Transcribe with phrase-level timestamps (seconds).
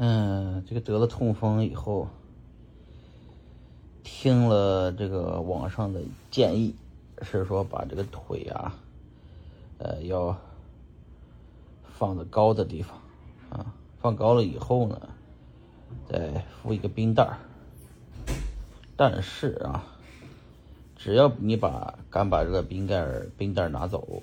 [0.00, 2.08] 嗯，这个得了痛风以后，
[4.04, 6.72] 听了这个网上的建议，
[7.22, 8.78] 是说把这个腿啊，
[9.78, 10.38] 呃，要
[11.98, 12.96] 放在高的地方
[13.50, 15.08] 啊，放高了以后呢，
[16.08, 17.36] 再敷一个冰袋儿。
[18.96, 19.84] 但是啊，
[20.94, 24.22] 只要你把敢把这个冰盖儿冰袋儿拿走，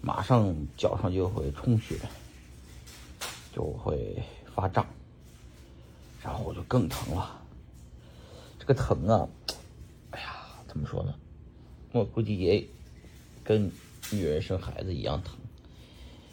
[0.00, 1.96] 马上脚上就会充血，
[3.54, 4.16] 就会。
[4.58, 4.84] 发胀，
[6.20, 7.40] 然后我就更疼了。
[8.58, 9.28] 这个疼啊，
[10.10, 11.14] 哎呀，怎么说呢？
[11.92, 12.66] 我估计也
[13.44, 13.70] 跟
[14.10, 15.36] 女人生孩子一样疼，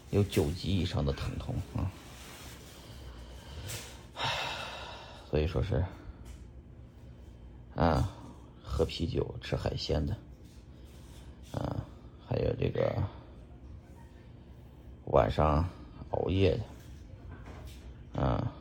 [0.10, 1.86] 有九级以上的疼痛啊。
[5.30, 5.86] 所以说是
[7.76, 8.10] 啊，
[8.64, 10.18] 喝啤酒、吃海鲜的
[11.52, 11.86] 啊，
[12.28, 12.92] 还有这个
[15.12, 15.70] 晚上
[16.10, 16.64] 熬夜的。
[18.16, 18.52] 啊，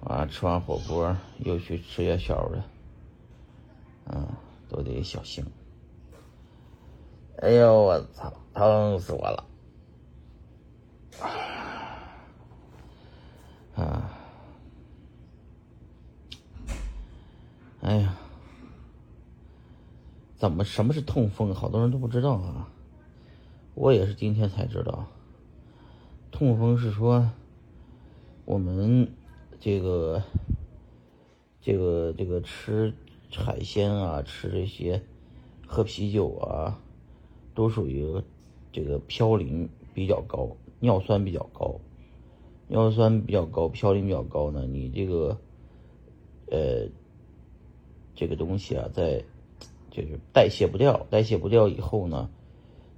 [0.00, 2.66] 完吃完火锅又去吃夜宵了，
[4.06, 4.36] 啊，
[4.68, 5.44] 都得小心。
[7.38, 9.44] 哎呦，我操，疼死我了！
[13.76, 14.10] 啊，
[17.80, 18.16] 哎呀，
[20.36, 21.54] 怎么什么是痛风？
[21.54, 22.68] 好多人都不知道啊，
[23.74, 25.06] 我也是今天才知道，
[26.32, 27.30] 痛风是说。
[28.46, 29.08] 我们
[29.58, 30.22] 这个、
[31.62, 32.92] 这个、这个吃
[33.32, 35.02] 海鲜啊，吃这些，
[35.66, 36.78] 喝啤酒啊，
[37.54, 38.06] 都属于
[38.70, 41.80] 这个嘌呤比较高，尿酸比较高，
[42.68, 44.66] 尿酸比较高，嘌呤比较高呢。
[44.66, 45.38] 你这个，
[46.50, 46.86] 呃，
[48.14, 49.24] 这个东西啊，在
[49.90, 52.28] 就是代谢不掉，代谢不掉以后呢。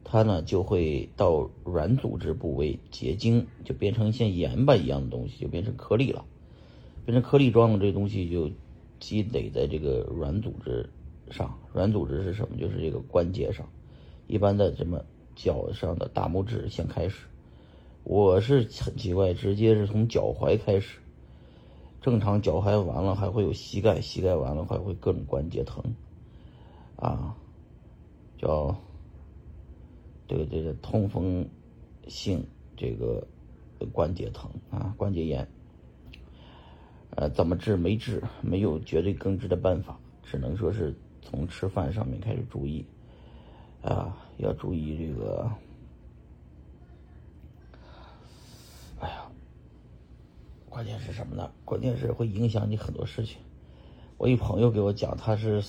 [0.08, 6.24] 它呢就会到软组织部位结晶，就变成像盐巴一样的东西，就变成颗粒了，
[7.04, 8.48] 变成颗粒状的这东西就
[9.00, 10.88] 积累在这个软组织
[11.32, 11.58] 上。
[11.72, 12.56] 软组织是什么？
[12.56, 13.68] 就是这个关节上，
[14.28, 17.26] 一般的什么脚上的大拇指先开始。
[18.04, 21.00] 我是很奇怪，直接是从脚踝开始，
[22.00, 25.82] 正常脚踝完了还会有膝盖，膝盖完了还会各种关节疼，
[26.94, 27.34] 啊，
[28.38, 28.76] 叫。
[30.28, 31.48] 这个这个痛风
[32.08, 32.44] 性
[32.76, 33.26] 这个
[33.92, 35.46] 关节疼啊，关节炎，
[37.10, 42.84] 呃，怎么治没治，没有绝对根治的办法，只能说是从吃饭上面开始注意，
[43.82, 45.50] 啊，要注意这个，
[49.00, 49.30] 哎呀，
[50.68, 51.50] 关键是什么呢？
[51.64, 53.38] 关键是会影响你很多事情。
[54.18, 55.62] 我一朋友给我讲，他是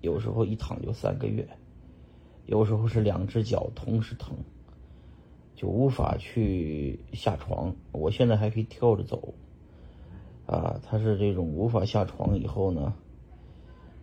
[0.00, 1.46] 有时候一躺就三个月。
[2.46, 4.36] 有时候是两只脚同时疼，
[5.56, 7.74] 就无法去下床。
[7.90, 9.34] 我现在还可以跳着走，
[10.46, 12.94] 啊，他是这种无法下床以后呢，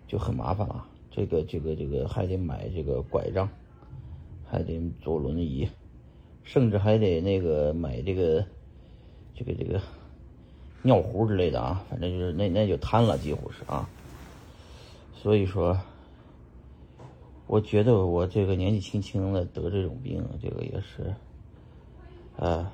[0.07, 0.85] 就很麻烦了。
[1.09, 3.47] 这个这个这个还得买这个拐杖，
[4.45, 5.69] 还得坐轮椅，
[6.43, 8.45] 甚至还得那个买这个
[9.33, 9.79] 这个这个
[10.81, 13.87] 尿壶之类的啊，反正就是那那就瘫了，几乎是啊。
[15.13, 15.79] 所以说。
[17.45, 21.13] 我觉得我这个年纪轻轻的得这种病，这个也是，
[22.37, 22.71] 啊，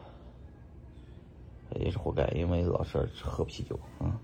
[1.80, 4.19] 也是活该，因为老是喝啤酒啊，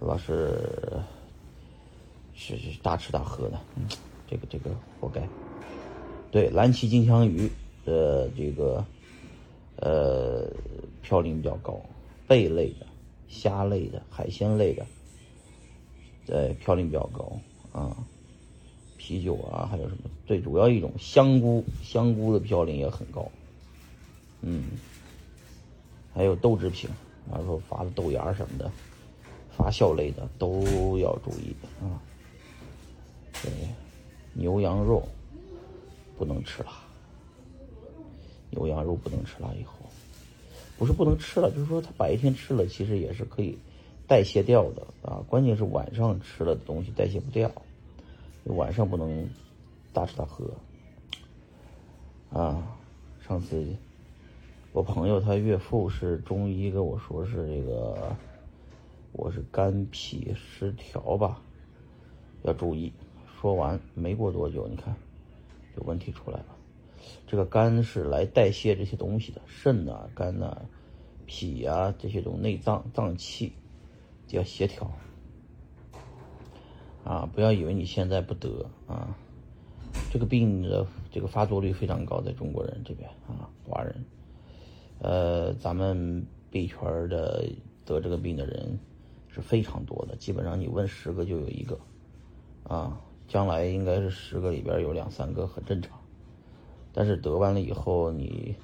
[0.00, 0.98] 老是
[2.34, 3.60] 是是大吃大喝的，
[4.26, 5.28] 这个这个活该。
[6.32, 7.48] 对，蓝鳍金枪鱼
[7.84, 8.84] 的这个
[9.76, 10.50] 呃
[11.04, 11.78] 嘌呤比较高，
[12.26, 12.86] 贝类的、
[13.28, 14.84] 虾类的、海鲜类的，
[16.26, 17.38] 对嘌呤比较高
[17.72, 17.94] 啊。
[19.06, 20.08] 啤酒啊，还有什么？
[20.26, 23.30] 最主要一种香菇，香菇的嘌呤也很高。
[24.40, 24.64] 嗯，
[26.14, 26.88] 还有豆制品，
[27.30, 28.72] 然后发的豆芽什么的，
[29.54, 32.00] 发酵类的都要注意啊。
[33.42, 33.52] 对，
[34.32, 35.06] 牛羊肉
[36.16, 36.70] 不能吃了，
[38.48, 39.54] 牛羊肉不能吃了。
[39.60, 39.74] 以后
[40.78, 43.58] 不是不能吃了，就是说它白天吃了，其实也是可以
[44.06, 45.20] 代谢掉的啊。
[45.28, 47.52] 关键是晚上吃了的东西代谢不掉。
[48.44, 49.28] 晚上不能
[49.92, 50.44] 大吃大喝
[52.30, 52.76] 啊！
[53.26, 53.64] 上次
[54.72, 58.14] 我朋友他岳父是中医跟我说是这个，
[59.12, 61.40] 我是肝脾失调吧，
[62.42, 62.92] 要注意。
[63.40, 64.94] 说完没过多久，你看
[65.76, 66.46] 有问题出来了。
[67.26, 70.56] 这个肝是来代谢这些东西的，肾呐、肝呐、
[71.24, 73.52] 脾呀这些种内脏脏器
[74.26, 74.90] 就要协调。
[77.04, 79.14] 啊，不要以为你现在不得啊，
[80.10, 84.04] 这个病的这个发作率非常高，在中国人这边啊，华人，
[85.00, 87.44] 呃，咱们币圈的
[87.84, 88.78] 得这个病的人
[89.28, 91.78] 是非常多的，基本上你问十个就有一个，
[92.62, 92.98] 啊，
[93.28, 95.98] 将来应该是十个里边有两三个很正常，
[96.92, 98.54] 但是得完了以后你，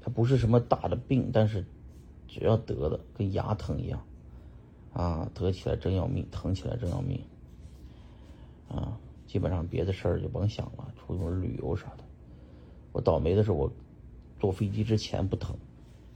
[0.00, 1.64] 它不是什么大的病，但是
[2.26, 4.02] 只要得的跟牙疼一样，
[4.92, 7.20] 啊，得起来真要命，疼起来真要命，
[8.68, 12.04] 啊，基本上别的事儿就甭想了，出门旅游啥的，
[12.92, 13.70] 我倒霉的是我
[14.38, 15.56] 坐飞机之前不疼。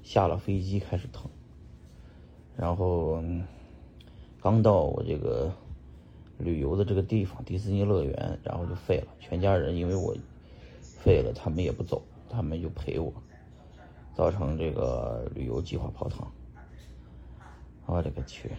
[0.02, 1.30] 下了飞机开始疼，
[2.56, 3.22] 然后
[4.40, 5.52] 刚到我这个
[6.38, 9.08] 旅游的这个地方迪士尼乐园，然后就废了。
[9.20, 10.16] 全家人因为我
[10.80, 13.12] 废了，他们也不走，他们就陪我，
[14.14, 16.26] 造成这个旅游计划泡汤。
[17.84, 18.50] 我勒个去！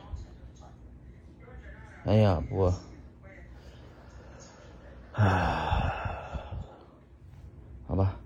[2.03, 2.71] 哎呀，不，
[5.23, 5.94] 唉，
[7.85, 8.18] 好吧，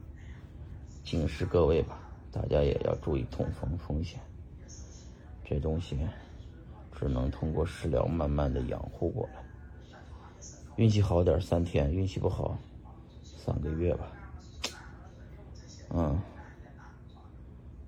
[1.03, 1.99] 警示各位吧。
[2.31, 4.17] 大家也要注意痛风风险，
[5.43, 5.99] 这东西
[6.97, 9.43] 只能通过食疗慢慢的养护过来。
[10.77, 12.57] 运气好点三天，运气不好
[13.21, 14.11] 三个月吧。
[15.89, 16.17] 嗯，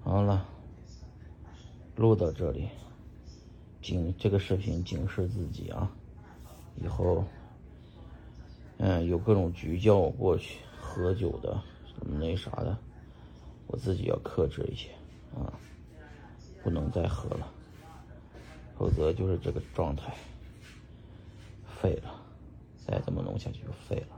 [0.04, 0.45] 好了，
[1.95, 2.68] 录到这里，
[3.81, 5.89] 警这个视频警示自己啊，
[6.75, 7.24] 以后
[8.77, 12.77] 嗯有各种局叫我过去喝酒的什么那啥的。
[13.69, 14.89] 我自己要克制一些，
[15.35, 15.51] 啊，
[16.63, 17.51] 不能再喝了，
[18.77, 20.15] 否则就是这个状态，
[21.65, 22.21] 废了，
[22.77, 24.17] 再这么弄下去就废了。